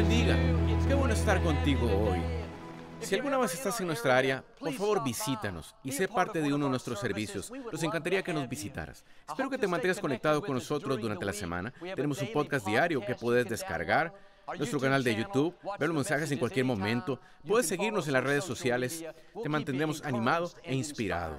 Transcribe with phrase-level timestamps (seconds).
[0.00, 0.34] bendiga.
[0.88, 2.20] Qué bueno estar contigo hoy.
[3.00, 6.66] Si alguna vez estás en nuestra área, por favor visítanos y sé parte de uno
[6.66, 7.52] de nuestros servicios.
[7.70, 9.04] Nos encantaría que nos visitaras.
[9.28, 11.72] Espero que te mantengas conectado con nosotros durante la semana.
[11.94, 14.14] Tenemos un podcast diario que puedes descargar,
[14.56, 17.20] nuestro canal de YouTube, ver los mensajes en cualquier momento.
[17.46, 19.04] Puedes seguirnos en las redes sociales.
[19.42, 21.38] Te mantendremos animado e inspirado.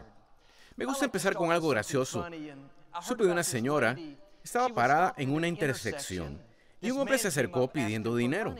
[0.76, 2.28] Me gusta empezar con algo gracioso.
[3.02, 3.98] Supe de una señora,
[4.44, 6.51] estaba parada en una intersección
[6.82, 8.56] y un hombre se acercó pidiendo dinero.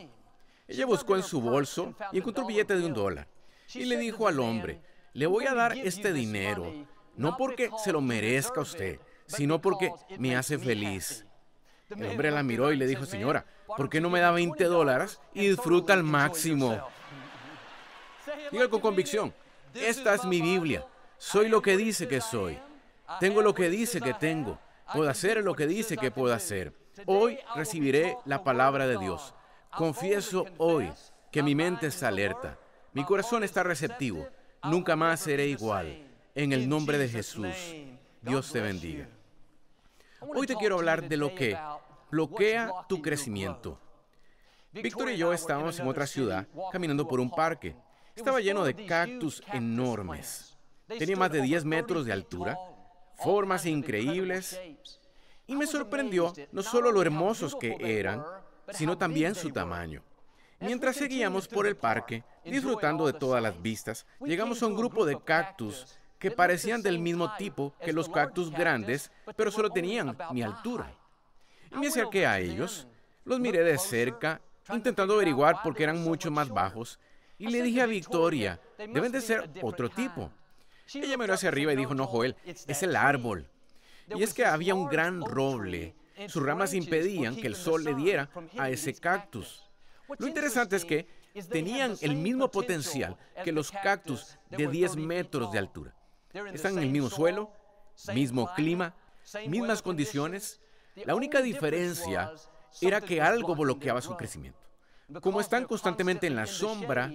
[0.68, 3.28] Ella buscó en su bolso y encontró un billete de un dólar.
[3.74, 4.80] Y le dijo al hombre,
[5.14, 6.72] le voy a dar este dinero,
[7.18, 11.26] no porque se lo merezca usted, sino porque me hace feliz.
[11.90, 15.20] El hombre la miró y le dijo, señora, ¿por qué no me da 20 dólares
[15.34, 16.80] y disfruta al máximo?
[18.52, 19.34] Diga con convicción,
[19.74, 20.86] esta es mi Biblia.
[21.18, 22.58] Soy lo que dice que soy.
[23.20, 24.58] Tengo lo que dice que tengo.
[24.94, 26.74] Puedo hacer lo que dice que puedo hacer.
[27.06, 29.34] Hoy recibiré la palabra de Dios.
[29.76, 30.92] Confieso hoy
[31.32, 32.58] que mi mente está alerta.
[32.94, 34.28] Mi corazón está receptivo.
[34.64, 36.08] Nunca más seré igual.
[36.36, 37.56] En el nombre de Jesús.
[38.22, 39.08] Dios te bendiga.
[40.20, 41.58] Hoy te quiero hablar de lo que
[42.10, 43.80] bloquea tu crecimiento.
[44.72, 47.76] Víctor y yo estábamos en otra ciudad caminando por un parque.
[48.16, 50.58] Estaba lleno de cactus enormes.
[50.88, 52.58] Tenía más de 10 metros de altura,
[53.16, 54.60] formas increíbles
[55.52, 58.24] y me sorprendió no solo lo hermosos que eran,
[58.72, 60.02] sino también su tamaño.
[60.62, 65.20] Mientras seguíamos por el parque, disfrutando de todas las vistas, llegamos a un grupo de
[65.20, 65.88] cactus
[66.20, 70.90] que parecían del mismo tipo que los cactus grandes, pero solo tenían mi altura.
[71.70, 72.88] Y me acerqué a ellos,
[73.26, 74.40] los miré de cerca,
[74.72, 76.98] intentando averiguar por qué eran mucho más bajos,
[77.38, 80.32] y le dije a Victoria, deben de ser otro tipo.
[80.94, 83.50] Ella miró hacia arriba y dijo, no, Joel, es el árbol.
[84.08, 85.96] Y es que había un gran roble.
[86.28, 89.64] Sus ramas impedían que el sol le diera a ese cactus.
[90.20, 91.08] Lo interesante es que
[91.50, 95.96] tenían el mismo potencial que los cactus de 10 metros de altura.
[96.54, 97.52] Están en el mismo suelo,
[98.14, 98.94] mismo clima,
[99.48, 100.62] mismas condiciones.
[101.06, 102.34] La única diferencia
[102.82, 104.60] era que algo bloqueaba su crecimiento.
[105.22, 107.12] Como están constantemente en la sombra,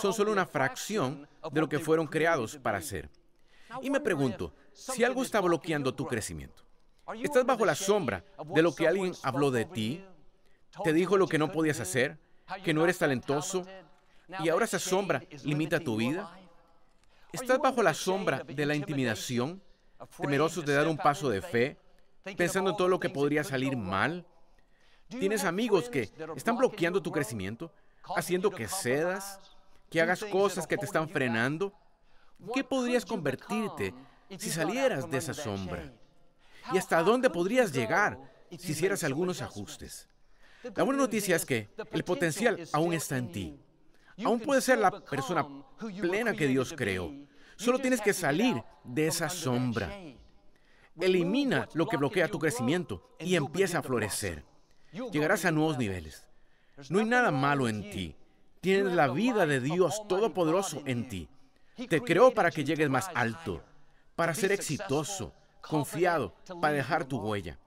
[0.00, 3.10] son solo una fracción de lo que fueron creados para hacer.
[3.82, 6.64] Y me pregunto, si algo está bloqueando tu crecimiento,
[7.22, 10.04] estás bajo la sombra de lo que alguien habló de ti,
[10.84, 12.18] te dijo lo que no podías hacer,
[12.64, 13.64] que no eres talentoso,
[14.38, 16.36] y ahora esa sombra limita tu vida.
[17.32, 19.62] Estás bajo la sombra de la intimidación,
[20.20, 21.78] temerosos de dar un paso de fe,
[22.36, 24.26] pensando en todo lo que podría salir mal.
[25.08, 27.72] Tienes amigos que están bloqueando tu crecimiento,
[28.16, 29.40] haciendo que cedas,
[29.90, 31.72] que hagas cosas que te están frenando.
[32.54, 33.94] ¿Qué podrías convertirte
[34.38, 35.92] si salieras de esa sombra?
[36.72, 38.18] ¿Y hasta dónde podrías llegar
[38.58, 40.08] si hicieras algunos ajustes?
[40.74, 43.60] La buena noticia es que el potencial aún está en ti.
[44.24, 45.46] Aún puedes ser la persona
[46.00, 47.12] plena que Dios creó.
[47.56, 49.90] Solo tienes que salir de esa sombra.
[50.98, 54.44] Elimina lo que bloquea tu crecimiento y empieza a florecer.
[55.12, 56.26] Llegarás a nuevos niveles.
[56.88, 58.16] No hay nada malo en ti.
[58.60, 61.28] Tienes la vida de Dios Todopoderoso en ti.
[61.88, 63.62] Te creó para que llegues más alto,
[64.14, 67.58] para ser exitoso, confiado, para dejar tu huella.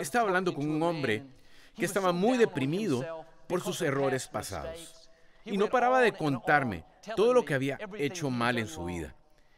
[0.00, 1.24] Estaba hablando con un hombre
[1.76, 5.10] que estaba muy deprimido por sus errores pasados.
[5.44, 6.84] Y no paraba de contarme
[7.16, 9.14] todo lo que había hecho mal en su vida.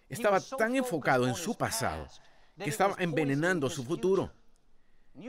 [0.09, 2.07] Estaba tan enfocado en su pasado
[2.59, 4.33] que estaba envenenando su futuro.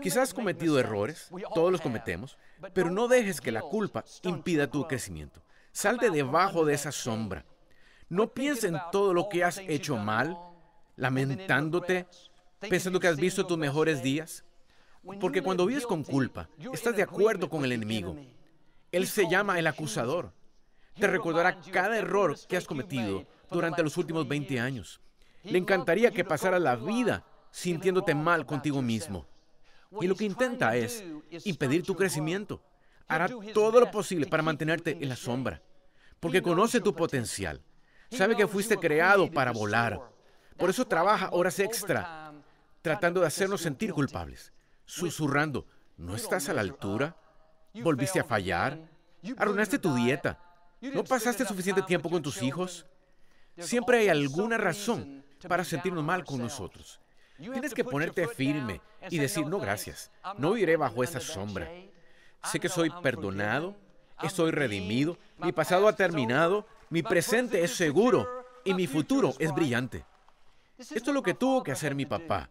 [0.01, 2.37] Quizás has cometido errores, todos los cometemos,
[2.73, 5.41] pero no dejes que la culpa impida tu crecimiento.
[5.71, 7.45] Sal de debajo de esa sombra.
[8.09, 10.37] No pienses en todo lo que has hecho mal,
[10.95, 12.07] lamentándote,
[12.59, 14.45] pensando que has visto tus mejores días.
[15.19, 18.15] Porque cuando vives con culpa, estás de acuerdo con el enemigo.
[18.91, 20.33] Él se llama el acusador.
[20.99, 24.99] Te recordará cada error que has cometido durante los últimos 20 años.
[25.43, 29.25] Le encantaría que pasara la vida sintiéndote mal contigo mismo.
[30.01, 31.03] Y lo que intenta es
[31.45, 32.61] impedir tu crecimiento.
[33.07, 35.61] Hará todo lo posible para mantenerte en la sombra.
[36.19, 37.61] Porque conoce tu potencial.
[38.11, 39.99] Sabe que fuiste creado para volar.
[40.57, 42.33] Por eso trabaja horas extra
[42.81, 44.53] tratando de hacernos sentir culpables.
[44.85, 45.65] Susurrando,
[45.97, 47.15] ¿no estás a la altura?
[47.73, 48.79] ¿Volviste a fallar?
[49.37, 50.39] ¿Arruinaste tu dieta?
[50.81, 52.85] ¿No pasaste suficiente tiempo con tus hijos?
[53.57, 56.99] Siempre hay alguna razón para sentirnos mal con nosotros.
[57.37, 61.69] Tienes que ponerte firme y decir, no, gracias, no iré bajo esa sombra.
[62.43, 63.75] Sé que soy perdonado,
[64.23, 70.05] estoy redimido, mi pasado ha terminado, mi presente es seguro y mi futuro es brillante.
[70.77, 72.49] Esto es lo que tuvo que hacer mi papá.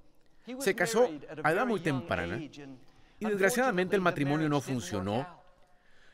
[0.61, 1.11] Se casó
[1.43, 5.27] a edad muy temprana y desgraciadamente el matrimonio no funcionó.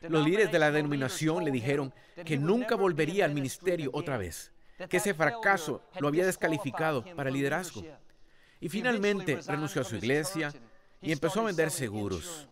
[0.01, 1.93] Los líderes de la denominación le dijeron
[2.25, 4.51] que nunca volvería al ministerio otra vez,
[4.89, 7.83] que ese fracaso lo había descalificado para el liderazgo.
[8.59, 10.53] Y finalmente renunció a su iglesia
[11.01, 12.47] y empezó a vender seguros.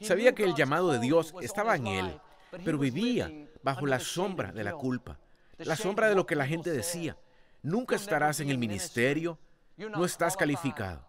[0.00, 2.20] Sabía que el llamado de Dios estaba en él,
[2.64, 3.30] pero vivía
[3.62, 5.18] bajo la sombra de la culpa,
[5.58, 7.16] la sombra de lo que la gente decía.
[7.62, 9.38] Nunca estarás en el ministerio,
[9.76, 11.04] no estás calificado.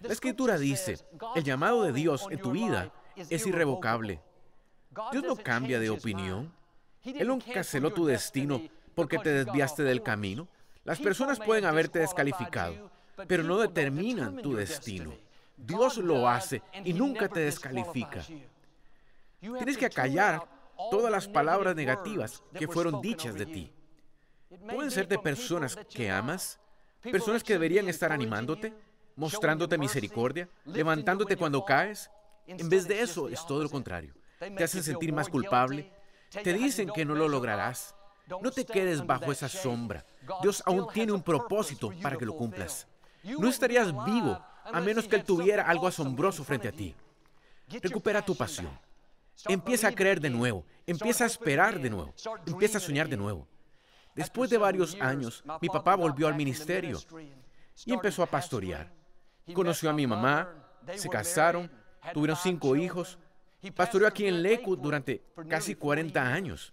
[0.00, 0.98] La escritura dice,
[1.36, 4.20] el llamado de Dios en tu vida es irrevocable.
[5.10, 6.52] Dios no cambia de opinión.
[7.04, 8.62] Él no canceló tu destino
[8.94, 10.48] porque te desviaste del camino.
[10.84, 12.90] Las personas pueden haberte descalificado,
[13.28, 15.14] pero no determinan tu destino.
[15.56, 18.24] Dios lo hace y nunca te descalifica.
[19.40, 20.46] Tienes que acallar
[20.90, 23.72] todas las palabras negativas que fueron dichas de ti.
[24.70, 26.58] Pueden ser de personas que amas,
[27.00, 28.74] personas que deberían estar animándote,
[29.16, 32.10] mostrándote misericordia, levantándote cuando caes.
[32.46, 34.14] En vez de eso, es todo lo contrario.
[34.38, 35.92] Te hacen sentir más culpable,
[36.30, 37.94] te dicen que no lo lograrás.
[38.40, 40.04] No te quedes bajo esa sombra.
[40.42, 42.86] Dios aún tiene un propósito para que lo cumplas.
[43.22, 46.94] No estarías vivo a menos que Él tuviera algo asombroso frente a ti.
[47.68, 48.70] Recupera tu pasión.
[49.48, 50.64] Empieza a creer de nuevo.
[50.86, 52.14] Empieza a esperar de nuevo.
[52.46, 53.48] Empieza a soñar de nuevo.
[54.14, 56.98] Después de varios años, mi papá volvió al ministerio
[57.86, 58.92] y empezó a pastorear.
[59.54, 60.48] Conoció a mi mamá,
[60.94, 61.70] se casaron,
[62.12, 63.18] tuvieron cinco hijos.
[63.74, 66.72] Pastoreó aquí en Lakewood durante casi 40 años.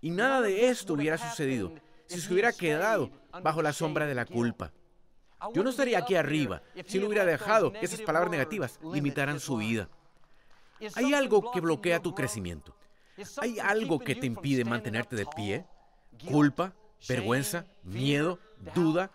[0.00, 1.72] Y nada de esto hubiera sucedido
[2.06, 3.10] si se hubiera quedado
[3.42, 4.72] bajo la sombra de la culpa.
[5.52, 9.56] Yo no estaría aquí arriba si no hubiera dejado que esas palabras negativas limitaran su
[9.56, 9.88] vida.
[10.94, 12.76] Hay algo que bloquea tu crecimiento.
[13.40, 15.66] Hay algo que te impide mantenerte de pie.
[16.28, 16.74] Culpa,
[17.08, 18.38] vergüenza, miedo,
[18.74, 19.10] duda.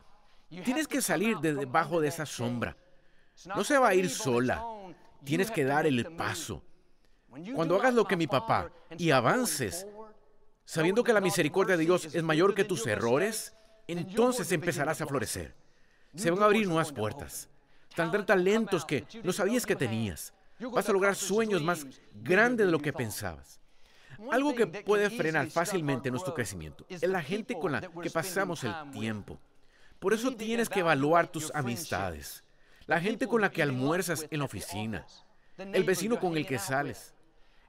[0.64, 2.76] Tienes que salir de debajo de esa sombra.
[3.56, 4.64] No se va a ir sola.
[5.24, 6.64] Tienes que dar el paso.
[7.56, 9.88] Cuando hagas lo que mi papá y avances,
[10.66, 13.56] sabiendo que la misericordia de Dios es mayor que tus errores,
[13.88, 15.56] entonces empezarás a florecer.
[16.16, 17.50] Se van a abrir nuevas puertas.
[17.96, 20.34] Tendrán talentos que no sabías que tenías.
[20.70, 23.60] Vas a lograr sueños más grandes de lo que pensabas.
[24.32, 28.74] Algo que puede frenar fácilmente nuestro crecimiento es la gente con la que pasamos el
[28.92, 29.40] tiempo.
[30.00, 32.44] Por eso tienes que evaluar tus amistades.
[32.86, 35.06] La gente con la que almuerzas en la oficina.
[35.58, 37.14] El vecino con el que sales.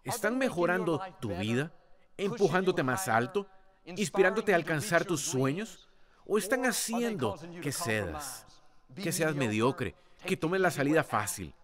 [0.04, 1.72] ¿Están mejorando tu vida?
[2.16, 3.46] ¿Empujándote más alto?
[3.84, 5.88] ¿Inspirándote a alcanzar tus sueños?
[6.26, 8.46] ¿O están haciendo que cedas?
[8.94, 11.54] Que seas mediocre, que tomes la salida fácil.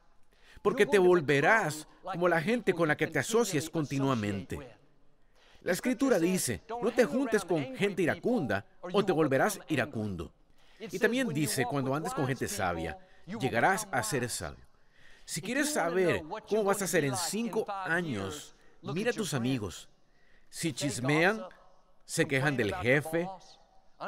[0.63, 4.59] Porque te volverás como la gente con la que te asocies continuamente.
[5.63, 10.33] La escritura dice, no te juntes con gente iracunda o te volverás iracundo.
[10.79, 14.65] Y también dice, cuando andes con gente sabia, llegarás a ser sabio.
[15.25, 19.89] Si quieres saber cómo vas a ser en cinco años, mira a tus amigos.
[20.49, 21.45] Si chismean,
[22.05, 23.29] se quejan del jefe,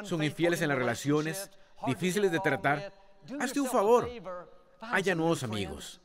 [0.03, 1.51] son infieles en las relaciones,
[1.85, 2.93] difíciles de tratar,
[3.39, 4.09] hazte un favor,
[4.79, 6.01] haya nuevos amigos.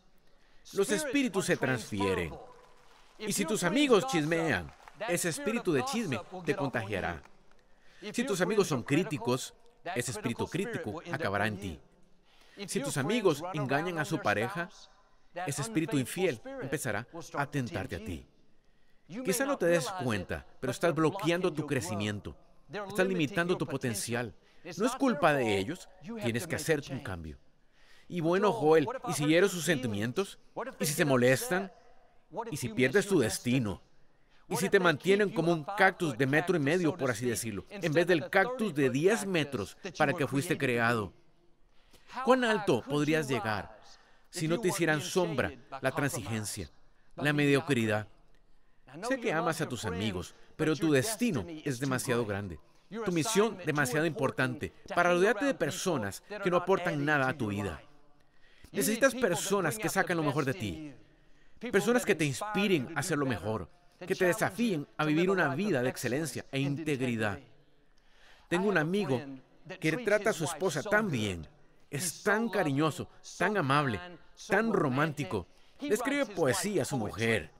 [0.72, 2.34] Los espíritus se transfieren.
[3.18, 4.72] Y si tus amigos chismean,
[5.08, 7.22] ese espíritu de chisme te contagiará.
[8.12, 9.54] Si tus amigos son críticos,
[9.94, 11.80] ese espíritu crítico acabará en ti.
[12.66, 14.68] Si tus amigos engañan a su pareja,
[15.46, 18.26] ese espíritu infiel empezará a tentarte a ti.
[19.24, 22.36] Quizá no te des cuenta, pero estás bloqueando tu crecimiento.
[22.88, 24.34] Estás limitando tu potencial.
[24.76, 25.88] No es culpa de ellos,
[26.22, 27.38] tienes que hacer un cambio.
[28.08, 30.38] Y bueno, Joel, ¿y si hieres sus sentimientos?
[30.78, 31.72] ¿Y si se molestan?
[32.50, 33.82] ¿Y si pierdes tu destino?
[34.48, 37.92] ¿Y si te mantienen como un cactus de metro y medio, por así decirlo, en
[37.92, 41.12] vez del cactus de 10 metros para que fuiste creado?
[42.24, 43.76] ¿Cuán alto podrías llegar
[44.30, 46.70] si no te hicieran sombra la transigencia,
[47.16, 48.06] la mediocridad?
[49.08, 52.60] Sé que amas a tus amigos, pero tu destino es demasiado grande.
[53.04, 57.82] Tu misión demasiado importante para rodearte de personas que no aportan nada a tu vida.
[58.76, 60.92] Necesitas personas que sacan lo mejor de ti.
[61.72, 63.68] Personas que te inspiren a hacer lo mejor,
[64.06, 67.38] que te desafíen a vivir una vida de excelencia e integridad.
[68.48, 69.20] Tengo un amigo
[69.80, 71.48] que trata a su esposa tan bien,
[71.90, 73.98] es tan cariñoso, tan amable,
[74.46, 75.46] tan romántico.
[75.80, 77.50] Le escribe poesía a su mujer.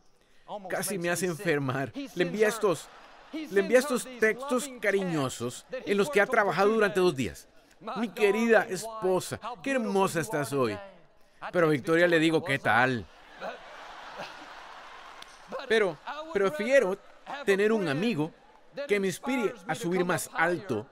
[0.69, 1.93] Casi me hace enfermar.
[2.15, 2.89] Le envía estos,
[3.33, 7.49] le envía estos textos cariñosos en los que ha trabajado durante dos días.
[7.97, 10.79] Mi querida esposa, qué hermosa estás hoy.
[11.53, 13.07] Pero Victoria le digo, ¿qué tal?
[15.69, 15.99] Pero
[16.33, 16.99] prefiero
[17.45, 18.33] tener un amigo
[18.89, 20.87] que me inspire a subir más alto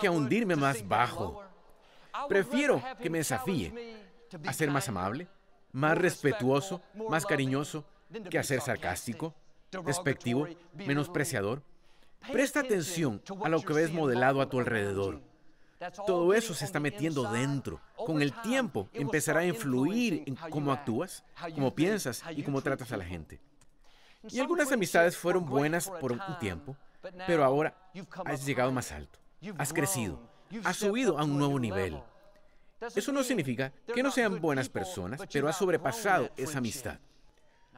[0.00, 1.42] que a hundirme más bajo.
[2.28, 3.96] Prefiero que me desafíe
[4.46, 5.28] a ser más amable,
[5.72, 7.84] más respetuoso, más cariñoso,
[8.30, 9.34] que a ser sarcástico.
[9.84, 11.62] despectivo, menospreciador.
[12.30, 15.20] Presta atención a lo que ves modelado a tu alrededor.
[16.06, 17.80] Todo eso se está metiendo dentro.
[17.96, 21.24] Con el tiempo empezará a influir en cómo actúas,
[21.54, 23.40] cómo piensas y cómo tratas a la gente.
[24.28, 26.76] Y algunas amistades fueron buenas por un tiempo,
[27.26, 27.76] pero ahora
[28.24, 29.18] has llegado más alto,
[29.58, 30.20] has crecido,
[30.64, 32.00] has subido a un nuevo nivel.
[32.94, 36.98] Eso no significa que no sean buenas personas, pero has sobrepasado esa amistad.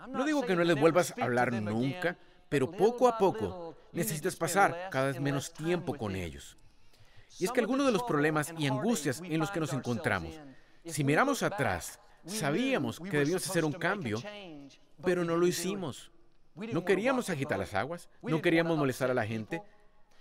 [0.09, 2.17] No digo que no les vuelvas a hablar nunca,
[2.49, 6.59] pero poco a poco necesitas pasar cada vez menos tiempo con ellos.
[7.39, 10.41] Y es que algunos de los problemas y angustias en los que nos encontramos,
[10.85, 14.19] si miramos atrás, sabíamos que debíamos hacer un cambio,
[15.03, 16.11] pero no lo hicimos.
[16.55, 19.63] No queríamos agitar las aguas, no queríamos molestar a la gente,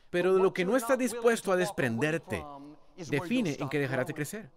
[0.09, 2.43] pero de lo que no estás dispuesto a desprenderte,
[2.95, 4.49] define en qué dejarás de crecer.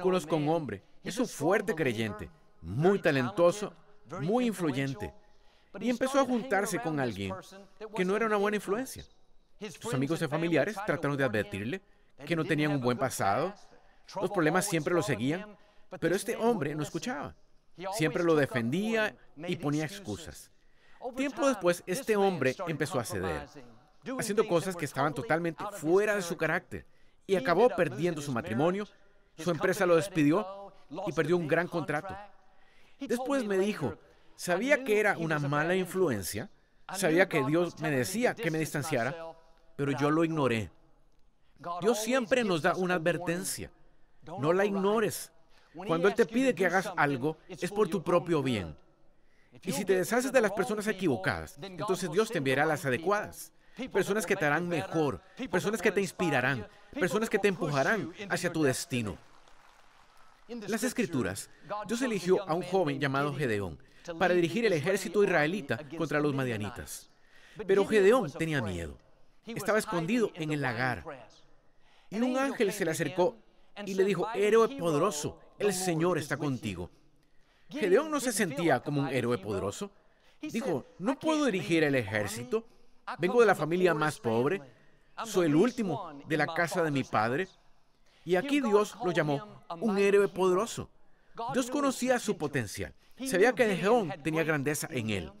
[0.00, 3.74] Conozco a un hombre, es un fuerte creyente, muy talentoso,
[4.20, 5.12] muy influyente,
[5.80, 7.34] y empezó a juntarse con alguien
[7.96, 9.04] que no era una buena influencia.
[9.70, 11.82] Sus amigos y familiares trataron de advertirle
[12.26, 13.54] que no tenían un buen pasado,
[14.20, 15.56] los problemas siempre lo seguían,
[16.00, 17.34] pero este hombre no escuchaba.
[17.94, 20.50] Siempre lo defendía y ponía excusas.
[21.16, 23.48] Tiempo después, este hombre empezó a ceder,
[24.18, 26.86] haciendo cosas que estaban totalmente fuera de su carácter,
[27.26, 28.86] y acabó perdiendo su matrimonio,
[29.36, 30.72] su empresa lo despidió
[31.06, 32.16] y perdió un gran contrato.
[33.00, 33.96] Después me dijo,
[34.36, 36.50] sabía que era una mala influencia,
[36.94, 39.16] sabía que Dios me decía que me distanciara,
[39.76, 40.70] pero yo lo ignoré.
[41.80, 43.70] Dios siempre nos da una advertencia.
[44.38, 45.32] No la ignores.
[45.74, 48.76] Cuando Él te pide que hagas algo, es por tu propio bien.
[49.62, 53.52] Y si te deshaces de las personas equivocadas, entonces Dios te enviará las adecuadas.
[53.92, 56.66] Personas que te harán mejor, personas que te inspirarán,
[56.98, 59.16] personas que te empujarán hacia tu destino.
[60.48, 61.48] En las escrituras,
[61.86, 63.78] Dios eligió a un joven llamado Gedeón
[64.18, 67.08] para dirigir el ejército israelita contra los madianitas.
[67.66, 68.98] Pero Gedeón tenía miedo.
[69.46, 71.04] Estaba escondido en el lagar.
[72.10, 73.36] Y un ángel se le acercó
[73.84, 76.90] y le dijo, héroe poderoso, el Señor está contigo.
[77.68, 79.90] Gedeón no se sentía como un héroe poderoso.
[80.40, 82.66] Dijo, no puedo dirigir el ejército.
[83.18, 84.60] Vengo de la familia más pobre.
[85.24, 87.48] Soy el último de la casa de mi padre.
[88.24, 90.90] Y aquí Dios lo llamó un héroe poderoso.
[91.52, 92.94] Dios conocía su potencial.
[93.24, 95.32] Sabía que Gedeón tenía grandeza en él.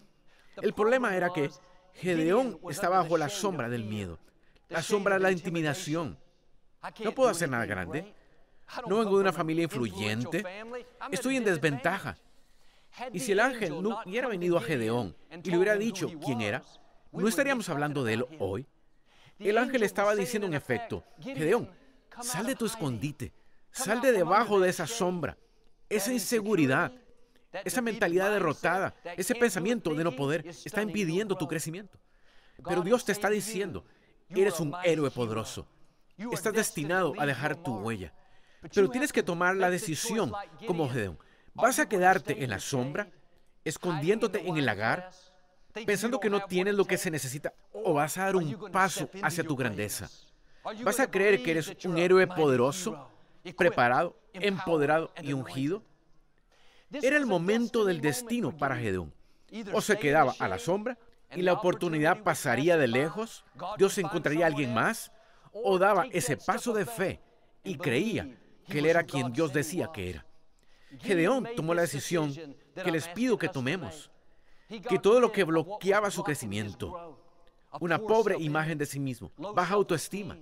[0.56, 1.50] El problema era que
[1.94, 4.18] Gedeón está bajo la sombra del miedo,
[4.68, 6.18] la sombra de la intimidación.
[7.04, 8.14] No puedo hacer nada grande.
[8.88, 10.44] No vengo de una familia influyente.
[11.10, 12.16] Estoy en desventaja.
[13.12, 16.62] Y si el ángel no hubiera venido a Gedeón y le hubiera dicho quién era,
[17.12, 18.66] no estaríamos hablando de él hoy.
[19.38, 21.70] El ángel estaba diciendo en efecto, Gedeón,
[22.20, 23.32] sal de tu escondite,
[23.70, 25.36] sal de debajo de esa sombra,
[25.88, 26.92] esa inseguridad,
[27.64, 31.98] esa mentalidad derrotada, ese pensamiento de no poder está impidiendo tu crecimiento.
[32.64, 33.84] Pero Dios te está diciendo,
[34.28, 35.66] eres un héroe poderoso.
[36.16, 38.12] Estás destinado a dejar tu huella.
[38.74, 40.32] Pero tienes que tomar la decisión
[40.66, 41.18] como Gedeón.
[41.54, 43.10] ¿Vas a quedarte en la sombra,
[43.64, 45.10] escondiéndote en el lagar,
[45.84, 49.44] pensando que no tienes lo que se necesita, o vas a dar un paso hacia
[49.44, 50.08] tu grandeza?
[50.84, 53.10] ¿Vas a creer que eres un héroe poderoso,
[53.56, 55.82] preparado, empoderado y ungido?
[56.92, 59.14] Era el momento del destino para Gedeón.
[59.72, 60.98] O se quedaba a la sombra
[61.34, 63.44] y la oportunidad pasaría de lejos,
[63.78, 65.12] Dios encontraría a alguien más,
[65.52, 67.20] o daba ese paso de fe
[67.64, 70.26] y creía que él era quien Dios decía que era.
[71.00, 72.34] Gedeón tomó la decisión
[72.74, 74.10] que les pido que tomemos,
[74.88, 77.18] que todo lo que bloqueaba su crecimiento,
[77.80, 80.36] una pobre imagen de sí mismo, baja autoestima,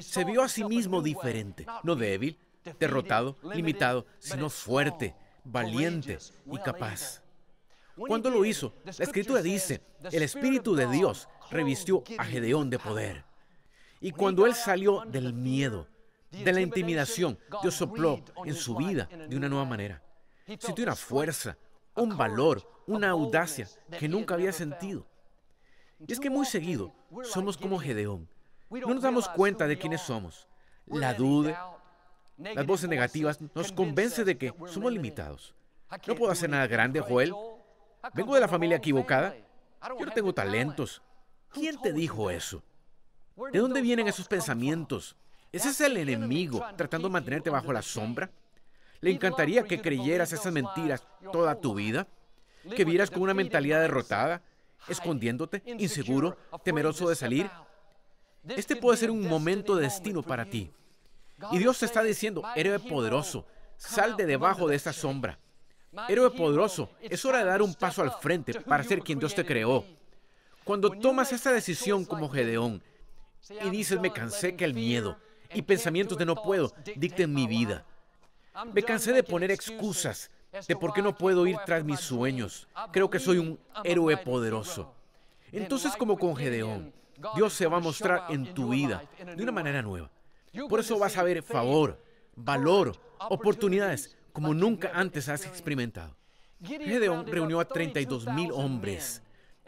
[0.00, 2.38] se vio a sí mismo diferente, no débil,
[2.78, 5.14] derrotado, limitado, sino fuerte,
[5.46, 6.18] valiente
[6.50, 7.22] y capaz.
[7.96, 9.80] Cuando lo hizo, la escritura dice,
[10.12, 13.24] el Espíritu de Dios revistió a Gedeón de poder.
[14.00, 15.88] Y cuando él salió del miedo,
[16.30, 20.02] de la intimidación, Dios sopló en su vida de una nueva manera.
[20.46, 21.56] Sintió una fuerza,
[21.94, 23.66] un valor, una audacia
[23.98, 25.06] que nunca había sentido.
[26.06, 26.92] Y es que muy seguido
[27.24, 28.28] somos como Gedeón.
[28.68, 30.46] No nos damos cuenta de quiénes somos.
[30.86, 31.75] La duda,
[32.38, 35.54] las voces negativas nos convence de que somos limitados.
[36.06, 37.32] No puedo hacer nada grande, Joel.
[38.14, 39.34] Vengo de la familia equivocada.
[39.98, 41.02] Yo no tengo talentos.
[41.50, 42.62] ¿Quién te dijo eso?
[43.52, 45.16] ¿De dónde vienen esos pensamientos?
[45.52, 48.30] ¿Ese es el enemigo tratando de mantenerte bajo la sombra?
[49.00, 51.02] ¿Le encantaría que creyeras esas mentiras
[51.32, 52.08] toda tu vida?
[52.74, 54.42] ¿Que vieras con una mentalidad derrotada,
[54.88, 57.50] escondiéndote, inseguro, temeroso de salir?
[58.48, 60.72] Este puede ser un momento de destino para ti.
[61.52, 65.38] Y Dios te está diciendo, héroe poderoso, sal de debajo de esta sombra.
[66.08, 69.44] Héroe poderoso, es hora de dar un paso al frente para ser quien Dios te
[69.44, 69.84] creó.
[70.64, 72.82] Cuando tomas esta decisión como Gedeón
[73.62, 75.16] y dices, me cansé que el miedo
[75.54, 77.84] y pensamientos de no puedo dicten mi vida.
[78.72, 80.30] Me cansé de poner excusas
[80.66, 82.66] de por qué no puedo ir tras mis sueños.
[82.92, 84.94] Creo que soy un héroe poderoso.
[85.52, 86.92] Entonces, como con Gedeón,
[87.34, 89.04] Dios se va a mostrar en tu vida
[89.36, 90.10] de una manera nueva.
[90.68, 92.02] Por eso vas a ver favor,
[92.34, 96.14] valor, oportunidades como nunca antes has experimentado.
[96.62, 99.22] Gedeón reunió a 32 mil hombres,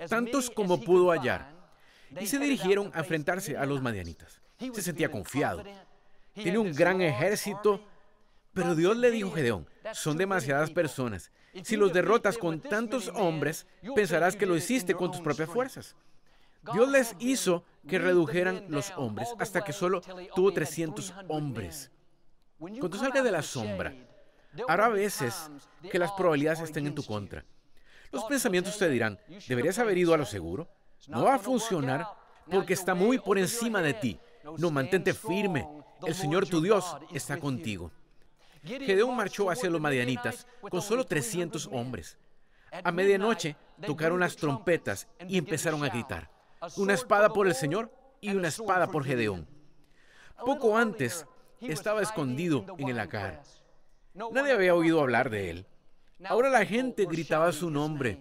[0.09, 1.55] tantos como pudo hallar,
[2.21, 4.41] y se dirigieron a enfrentarse a los madianitas.
[4.75, 5.65] Se sentía confiado.
[6.35, 7.83] Tenía un gran ejército,
[8.53, 11.31] pero Dios le dijo a Gedeón, son demasiadas personas.
[11.63, 15.97] Si los derrotas con tantos hombres, pensarás que lo hiciste con tus propias fuerzas.
[16.73, 20.01] Dios les hizo que redujeran los hombres hasta que solo
[20.35, 21.91] tuvo 300 hombres.
[22.59, 23.95] Cuando salgas de la sombra,
[24.67, 25.51] habrá veces
[25.91, 27.45] que las probabilidades estén en tu contra.
[28.11, 30.69] Los pensamientos te dirán, deberías haber ido a lo seguro.
[31.07, 32.07] No va a funcionar
[32.51, 34.19] porque está muy por encima de ti.
[34.59, 35.69] No, mantente firme.
[36.07, 37.91] El Señor tu Dios está contigo.
[38.63, 42.19] Gedeón marchó hacia los madianitas con solo 300 hombres.
[42.85, 46.31] A medianoche tocaron las trompetas y empezaron a gritar,
[46.77, 49.47] una espada por el Señor y una espada por Gedeón.
[50.45, 51.27] Poco antes
[51.61, 53.43] estaba escondido en el acar.
[54.15, 55.67] Nadie había oído hablar de él.
[56.25, 58.21] Ahora la gente gritaba su nombre.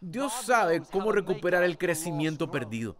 [0.00, 2.96] Dios sabe cómo recuperar el crecimiento perdido.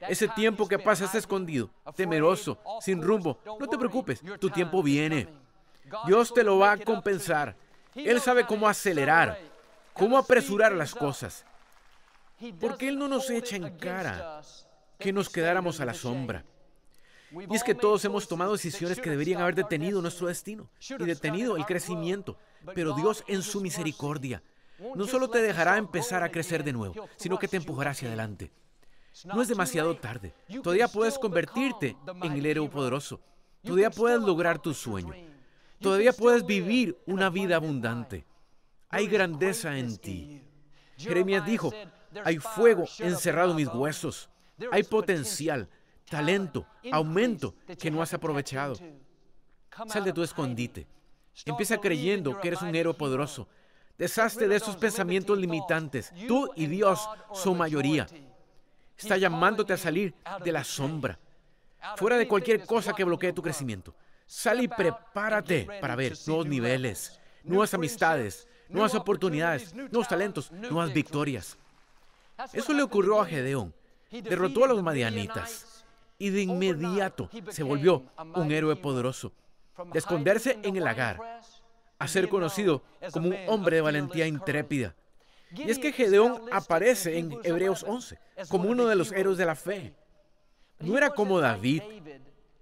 [0.00, 5.28] Ese tiempo que pasas escondido, temeroso, sin rumbo, no te preocupes, tu tiempo viene.
[6.06, 7.56] Dios te lo va a compensar.
[7.94, 9.38] Él sabe cómo acelerar,
[9.94, 11.44] cómo apresurar las cosas.
[12.60, 14.42] Porque Él no nos echa en cara
[14.98, 16.44] que nos quedáramos a la sombra.
[17.30, 21.56] Y es que todos hemos tomado decisiones que deberían haber detenido nuestro destino y detenido
[21.56, 22.36] el crecimiento.
[22.74, 24.42] Pero Dios en su misericordia
[24.94, 28.50] no solo te dejará empezar a crecer de nuevo, sino que te empujará hacia adelante.
[29.24, 30.34] No es demasiado tarde.
[30.62, 33.20] Todavía puedes convertirte en el héroe poderoso.
[33.62, 35.14] Todavía puedes lograr tu sueño.
[35.80, 38.24] Todavía puedes vivir una vida abundante.
[38.90, 40.42] Hay grandeza en ti.
[40.96, 41.72] Jeremías dijo,
[42.24, 44.28] hay fuego encerrado en mis huesos.
[44.70, 45.68] Hay potencial,
[46.08, 48.76] talento, aumento que no has aprovechado.
[49.88, 50.86] Sal de tu escondite.
[51.44, 53.48] Empieza creyendo que eres un héroe poderoso.
[53.98, 56.12] Deshazte de esos pensamientos limitantes.
[56.28, 58.06] Tú y Dios son mayoría.
[58.96, 61.18] Está llamándote a salir de la sombra,
[61.96, 63.94] fuera de cualquier cosa que bloquee tu crecimiento.
[64.26, 71.58] Sal y prepárate para ver nuevos niveles, nuevas amistades, nuevas oportunidades, nuevos talentos, nuevas victorias.
[72.52, 73.74] Eso le ocurrió a Gedeón.
[74.10, 75.84] Derrotó a los madianitas
[76.18, 79.32] y de inmediato se volvió un héroe poderoso.
[79.92, 81.20] De esconderse en el lagar
[81.98, 84.94] a ser conocido como un hombre de valentía intrépida.
[85.50, 88.18] Y es que Gedeón aparece en Hebreos 11
[88.48, 89.94] como uno de los héroes de la fe.
[90.80, 91.82] No era como David,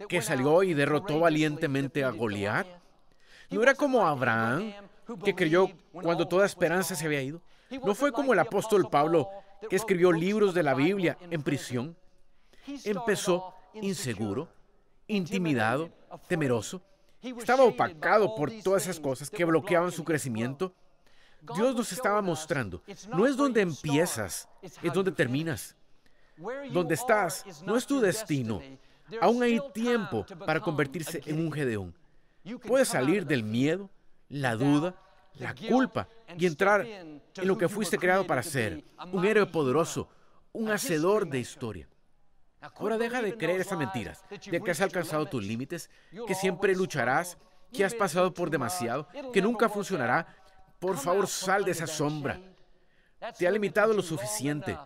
[0.09, 2.67] que salió y derrotó valientemente a Goliat.
[3.51, 4.73] No era como Abraham,
[5.25, 7.41] que creyó cuando toda esperanza se había ido.
[7.83, 9.29] No fue como el apóstol Pablo,
[9.71, 11.97] escribió libros de la Biblia en prisión.
[12.85, 14.49] Empezó inseguro,
[15.07, 15.91] intimidado,
[16.29, 16.83] temeroso.
[17.23, 20.75] Estaba opacado por todas esas cosas que bloqueaban su crecimiento.
[21.55, 25.77] Dios nos estaba mostrando, no es donde empiezas, es donde terminas.
[26.73, 28.61] Donde estás no es tu destino.
[29.21, 31.95] Aún hay tiempo para convertirse en un Gedeón.
[32.67, 33.91] Puedes salir del miedo,
[34.29, 34.97] la duda,
[35.35, 40.09] la culpa y entrar en lo que fuiste creado para ser, un héroe poderoso,
[40.53, 41.89] un hacedor de historia.
[42.77, 45.91] Ahora deja de creer esas mentiras, de que has alcanzado tus límites,
[46.27, 47.37] que siempre lucharás,
[47.73, 50.27] que has pasado por demasiado, que nunca funcionará,
[50.79, 52.41] por favor, sal de esa sombra.
[53.39, 54.79] Te ha limitado lo suficiente.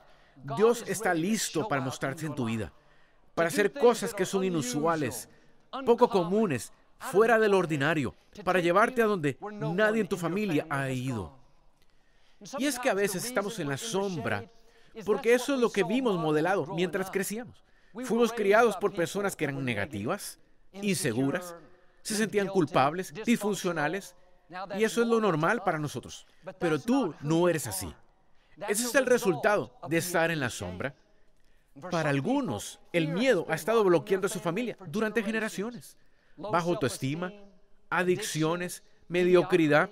[0.56, 2.72] Dios está listo para mostrarse en tu vida,
[3.34, 5.28] para hacer cosas que son inusuales,
[5.84, 11.32] poco comunes, fuera del ordinario, para llevarte a donde nadie en tu familia ha ido.
[12.58, 14.44] Y es que a veces estamos en la sombra
[15.04, 17.64] porque eso es lo que vimos modelado mientras crecíamos.
[18.04, 20.38] Fuimos criados por personas que eran negativas,
[20.72, 21.54] inseguras,
[22.02, 24.14] se sentían culpables, disfuncionales,
[24.78, 26.26] y eso es lo normal para nosotros.
[26.58, 27.92] Pero tú no eres así.
[28.68, 30.94] Ese es el resultado de estar en la sombra.
[31.90, 35.96] Para algunos, el miedo ha estado bloqueando a su familia durante generaciones.
[36.36, 37.32] Bajo autoestima,
[37.90, 39.90] adicciones, mediocridad.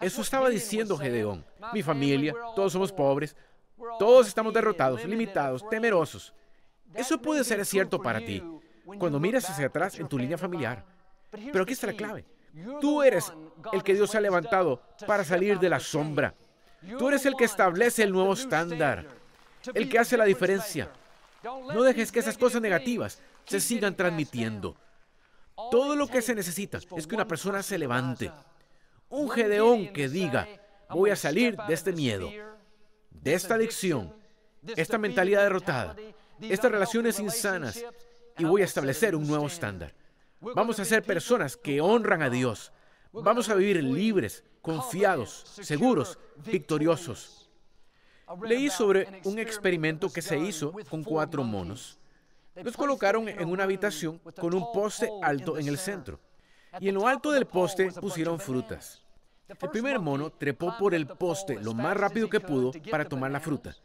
[0.00, 1.44] Eso estaba diciendo Gedeón.
[1.72, 3.36] Mi familia, todos somos pobres,
[3.98, 6.32] todos estamos derrotados, limitados, temerosos.
[6.94, 8.42] Eso puede ser cierto para ti
[8.98, 10.84] cuando miras hacia atrás en tu línea familiar.
[11.30, 12.24] Pero aquí está la clave.
[12.80, 13.32] Tú eres
[13.72, 16.34] el que Dios ha levantado para salir de la sombra.
[16.98, 19.06] Tú eres el que establece el nuevo estándar,
[19.74, 20.90] el que hace la diferencia.
[21.42, 24.76] No dejes que esas cosas negativas se sigan transmitiendo.
[25.70, 28.30] Todo lo que se necesita es que una persona se levante.
[29.08, 30.46] Un Gedeón que diga,
[30.90, 32.30] voy a salir de este miedo,
[33.10, 34.14] de esta adicción,
[34.76, 35.96] esta mentalidad derrotada,
[36.40, 37.84] estas relaciones insanas,
[38.38, 39.94] y voy a establecer un nuevo estándar.
[40.40, 42.72] Vamos a ser personas que honran a Dios.
[43.12, 47.48] Vamos a vivir libres, confiados, seguros, victoriosos.
[48.42, 51.98] Leí sobre un experimento que se hizo con cuatro monos.
[52.62, 56.20] Los colocaron en una habitación con un poste alto en el centro.
[56.80, 59.02] Y en lo alto del poste pusieron frutas.
[59.48, 63.40] El primer mono trepó por el poste lo más rápido que pudo para tomar la
[63.40, 63.76] fruta.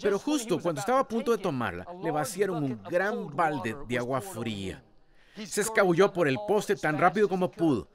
[0.00, 4.20] Pero justo cuando estaba a punto de tomarla, le vaciaron un gran balde de agua
[4.20, 4.82] fría.
[5.44, 7.88] Se escabulló por el poste tan rápido como pudo.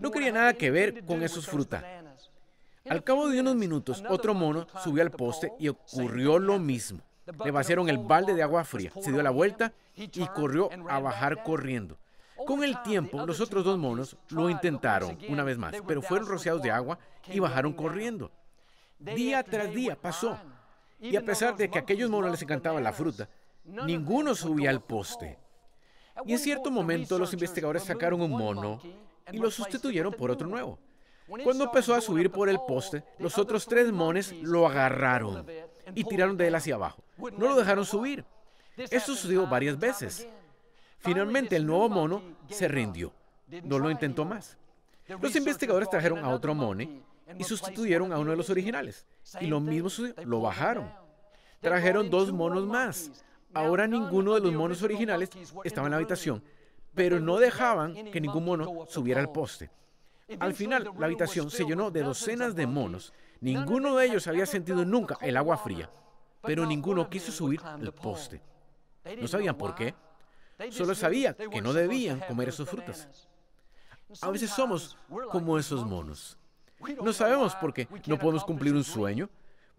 [0.00, 1.84] No quería nada que ver con esos frutas.
[2.88, 7.00] Al cabo de unos minutos, otro mono subió al poste y ocurrió lo mismo.
[7.44, 11.42] Le vaciaron el balde de agua fría, se dio la vuelta y corrió a bajar
[11.42, 11.96] corriendo.
[12.46, 16.62] Con el tiempo, los otros dos monos lo intentaron una vez más, pero fueron rociados
[16.62, 18.30] de agua y bajaron corriendo.
[18.98, 20.38] Día tras día pasó.
[21.00, 23.28] Y a pesar de que a aquellos monos les encantaba la fruta,
[23.64, 25.38] ninguno subía al poste.
[26.24, 28.80] Y en cierto momento los investigadores sacaron un mono
[29.32, 30.78] y lo sustituyeron por otro nuevo.
[31.42, 35.46] Cuando empezó a subir por el poste, los otros tres mones lo agarraron
[35.94, 37.02] y tiraron de él hacia abajo.
[37.18, 38.24] No lo dejaron subir.
[38.76, 40.28] Esto sucedió varias veces.
[40.98, 43.12] Finalmente el nuevo mono se rindió.
[43.62, 44.56] No lo intentó más.
[45.20, 47.02] Los investigadores trajeron a otro mone
[47.38, 49.06] y sustituyeron a uno de los originales.
[49.40, 50.24] Y lo mismo sucedió.
[50.24, 50.90] Lo bajaron.
[51.60, 53.24] Trajeron dos monos más.
[53.52, 55.30] Ahora ninguno de los monos originales
[55.62, 56.42] estaba en la habitación,
[56.94, 59.70] pero no dejaban que ningún mono subiera al poste.
[60.38, 63.12] Al final, la habitación se llenó de docenas de monos.
[63.40, 65.90] Ninguno de ellos había sentido nunca el agua fría,
[66.42, 68.40] pero ninguno quiso subir al poste.
[69.20, 69.94] No sabían por qué.
[70.70, 73.28] Solo sabía que no debían comer esas frutas.
[74.20, 74.96] A veces somos
[75.30, 76.38] como esos monos.
[77.02, 79.28] No sabemos por qué no podemos cumplir un sueño,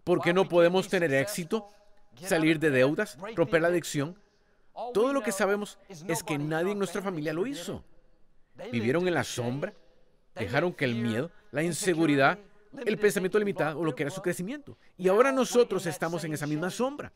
[0.04, 1.68] por qué no podemos tener éxito,
[2.20, 4.18] salir de deudas, romper la adicción.
[4.92, 7.82] Todo lo que sabemos es que nadie en nuestra familia lo hizo.
[8.70, 9.72] Vivieron en la sombra,
[10.38, 12.38] dejaron que el miedo, la inseguridad,
[12.84, 14.76] el pensamiento limitado o lo que era su crecimiento.
[14.96, 17.12] Y ahora nosotros estamos en esa misma sombra.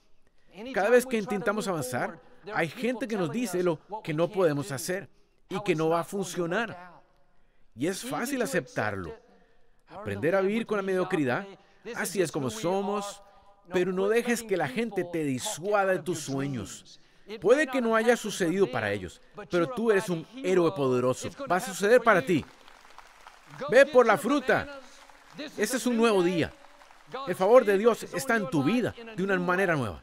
[0.74, 2.20] Cada vez que intentamos avanzar,
[2.54, 5.08] hay gente que nos dice lo que no podemos hacer
[5.48, 7.00] y que no va a funcionar.
[7.74, 9.14] Y es fácil aceptarlo.
[9.88, 11.46] Aprender a vivir con la mediocridad.
[11.94, 13.22] Así es como somos.
[13.72, 17.00] Pero no dejes que la gente te disuada de tus sueños.
[17.40, 21.30] Puede que no haya sucedido para ellos, pero tú eres un héroe poderoso.
[21.50, 22.44] Va a suceder para ti.
[23.68, 24.80] Ve por la fruta.
[25.56, 26.52] Este es un nuevo día.
[27.26, 30.02] El favor de Dios está en tu vida de una manera nueva.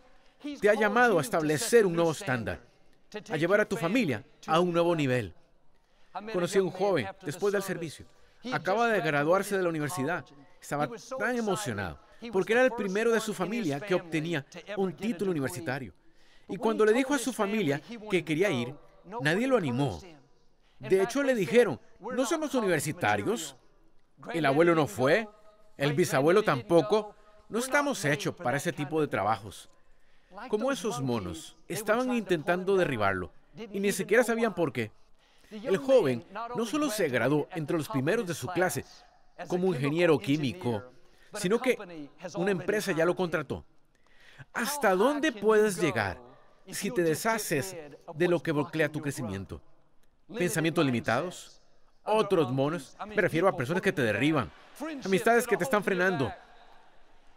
[0.61, 2.59] Te ha llamado a establecer un nuevo estándar,
[3.29, 5.33] a llevar a tu familia a un nuevo nivel.
[6.33, 8.05] Conocí a un joven después del servicio.
[8.51, 10.25] Acaba de graduarse de la universidad.
[10.61, 11.99] Estaba tan emocionado
[12.31, 15.93] porque era el primero de su familia que obtenía un título universitario.
[16.49, 18.73] Y cuando le dijo a su familia que quería ir,
[19.21, 19.99] nadie lo animó.
[20.79, 23.55] De hecho, le dijeron, no somos universitarios.
[24.33, 25.27] El abuelo no fue,
[25.77, 27.15] el bisabuelo tampoco.
[27.49, 29.69] No estamos hechos para ese tipo de trabajos.
[30.49, 33.31] Como esos monos, estaban intentando derribarlo
[33.71, 34.91] y ni siquiera sabían por qué.
[35.49, 38.85] El joven no solo se graduó entre los primeros de su clase
[39.47, 40.83] como ingeniero químico,
[41.35, 41.77] sino que
[42.35, 43.63] una empresa ya lo contrató.
[44.53, 46.19] ¿Hasta dónde puedes llegar
[46.69, 47.75] si te deshaces
[48.13, 49.61] de lo que bloquea tu crecimiento?
[50.35, 51.61] ¿Pensamientos limitados?
[52.03, 52.95] ¿Otros monos?
[53.07, 54.51] Me refiero a personas que te derriban,
[55.03, 56.31] amistades que te están frenando.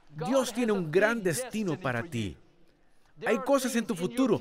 [0.09, 2.37] Dios tiene un gran destino para ti.
[3.26, 4.40] Hay cosas en tu futuro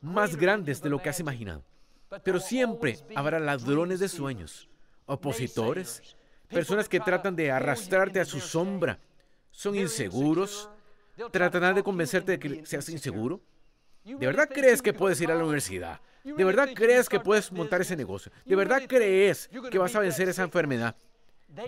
[0.00, 1.62] más grandes de lo que has imaginado.
[2.22, 4.68] Pero siempre habrá ladrones de sueños,
[5.06, 6.16] opositores,
[6.48, 8.98] personas que tratan de arrastrarte a su sombra.
[9.50, 10.70] Son inseguros.
[11.32, 13.40] Tratarán de convencerte de que seas inseguro.
[14.04, 16.00] ¿De verdad crees que puedes ir a la universidad?
[16.34, 18.32] ¿De verdad crees que puedes montar ese negocio?
[18.44, 20.96] ¿De verdad crees que vas a vencer esa enfermedad?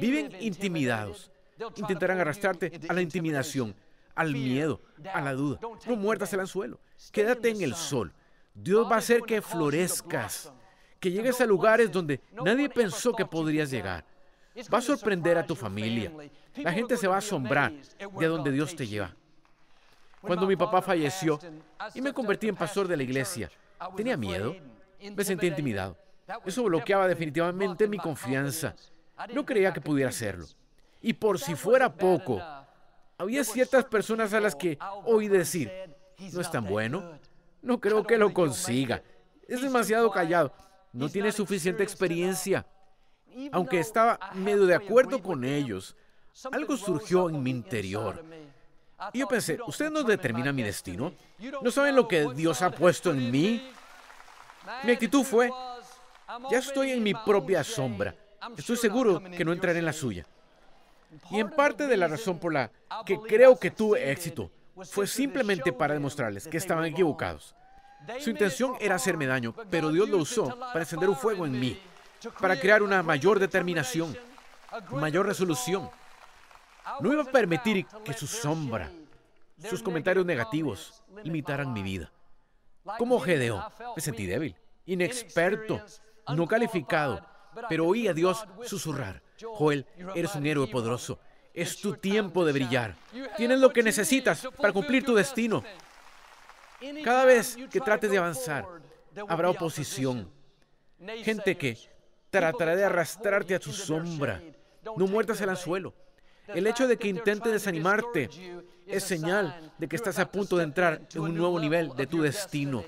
[0.00, 1.30] Viven intimidados.
[1.76, 3.74] Intentarán arrastrarte a la intimidación,
[4.16, 4.80] al miedo,
[5.12, 5.60] a la duda.
[5.86, 6.80] No muerdas el anzuelo.
[7.12, 8.12] Quédate en el sol.
[8.52, 10.52] Dios va a hacer que florezcas,
[10.98, 14.04] que llegues a lugares donde nadie pensó que podrías llegar.
[14.72, 16.12] Va a sorprender a tu familia.
[16.56, 19.14] La gente se va a asombrar de donde Dios te lleva.
[20.20, 21.38] Cuando mi papá falleció
[21.94, 23.48] y me convertí en pastor de la iglesia,
[23.96, 24.56] tenía miedo,
[25.14, 25.96] me sentí intimidado.
[26.44, 28.74] Eso bloqueaba definitivamente mi confianza.
[29.34, 30.46] No creía que pudiera hacerlo.
[31.00, 32.42] Y por si fuera poco,
[33.16, 35.70] había ciertas personas a las que oí decir,
[36.32, 37.18] no es tan bueno,
[37.62, 39.02] no creo que lo consiga,
[39.46, 40.52] es demasiado callado,
[40.92, 42.66] no tiene suficiente experiencia.
[43.52, 45.96] Aunque estaba medio de acuerdo con ellos,
[46.50, 48.24] algo surgió en mi interior.
[49.12, 51.12] Y yo pensé, ¿ustedes no determinan mi destino?
[51.62, 53.70] ¿No saben lo que Dios ha puesto en mí?
[54.84, 55.50] Mi actitud fue,
[56.50, 58.14] ya estoy en mi propia sombra.
[58.56, 60.26] Estoy seguro que no entraré en la suya.
[61.30, 62.70] Y en parte de la razón por la
[63.06, 64.50] que creo que tuve éxito
[64.90, 67.54] fue simplemente para demostrarles que estaban equivocados.
[68.20, 71.80] Su intención era hacerme daño, pero Dios lo usó para encender un fuego en mí,
[72.40, 74.16] para crear una mayor determinación,
[74.90, 75.90] mayor resolución.
[77.00, 78.90] No iba a permitir que su sombra,
[79.68, 82.12] sus comentarios negativos, imitaran mi vida.
[82.96, 83.62] Como Gedeón,
[83.94, 85.82] me sentí débil, inexperto,
[86.34, 87.24] no calificado,
[87.68, 89.22] pero oí a Dios susurrar.
[89.40, 91.18] Joel, eres un héroe poderoso.
[91.52, 92.94] Es tu tiempo de brillar.
[93.36, 95.62] Tienes lo que necesitas para cumplir tu destino.
[97.04, 98.66] Cada vez que trates de avanzar,
[99.28, 100.30] habrá oposición.
[101.24, 101.76] Gente que
[102.30, 104.40] tratará de arrastrarte a tu sombra.
[104.96, 105.94] No muertas el anzuelo.
[106.48, 108.30] El hecho de que intente desanimarte
[108.86, 112.22] es señal de que estás a punto de entrar en un nuevo nivel de tu
[112.22, 112.84] destino.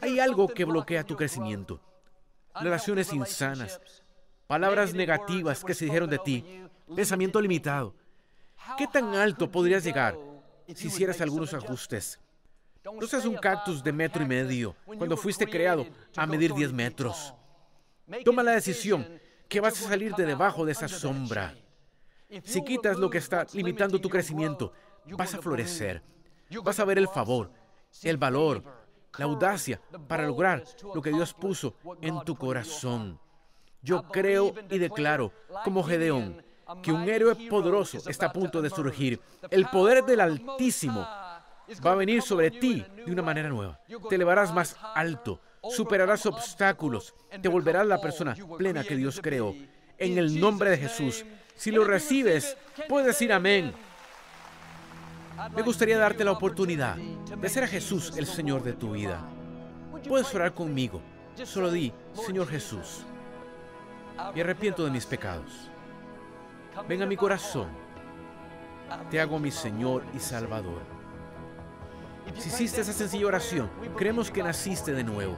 [0.00, 1.80] Hay algo que bloquea tu crecimiento.
[2.54, 3.80] Relaciones insanas,
[4.46, 7.94] palabras negativas que se dijeron de ti, pensamiento limitado.
[8.76, 10.16] ¿Qué tan alto podrías llegar
[10.74, 12.18] si hicieras algunos ajustes?
[12.84, 17.34] No seas un cactus de metro y medio cuando fuiste creado a medir 10 metros.
[18.24, 19.06] Toma la decisión
[19.48, 21.54] que vas a salir de debajo de esa sombra.
[22.44, 24.72] Si quitas lo que está limitando tu crecimiento,
[25.16, 26.02] vas a florecer.
[26.62, 27.50] Vas a ver el favor,
[28.02, 28.62] el valor,
[29.16, 30.64] la audacia para lograr
[30.94, 33.18] lo que Dios puso en tu corazón.
[33.80, 35.32] Yo creo y declaro,
[35.64, 36.42] como Gedeón,
[36.82, 39.20] que un héroe poderoso está a punto de surgir.
[39.50, 43.80] El poder del Altísimo va a venir sobre ti de una manera nueva.
[44.08, 49.54] Te elevarás más alto, superarás obstáculos, te volverás la persona plena que Dios creó.
[49.96, 51.24] En el nombre de Jesús,
[51.58, 52.56] si lo recibes,
[52.88, 53.74] puedes decir amén.
[55.54, 59.20] Me gustaría darte la oportunidad de hacer a Jesús el Señor de tu vida.
[60.06, 61.02] Puedes orar conmigo.
[61.44, 63.04] Solo di, Señor Jesús,
[64.34, 65.68] me arrepiento de mis pecados.
[66.88, 67.68] Ven a mi corazón.
[69.10, 70.82] Te hago mi Señor y Salvador.
[72.36, 75.36] Si hiciste esa sencilla oración, creemos que naciste de nuevo.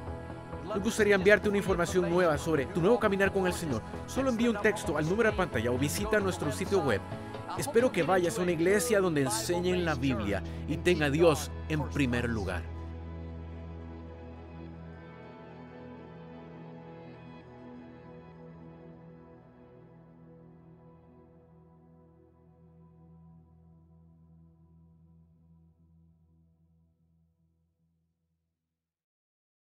[0.74, 3.82] Nos gustaría enviarte una información nueva sobre tu nuevo caminar con el Señor.
[4.06, 7.00] Solo envía un texto al número de pantalla o visita nuestro sitio web.
[7.58, 11.88] Espero que vayas a una iglesia donde enseñen la Biblia y tenga a Dios en
[11.88, 12.79] primer lugar.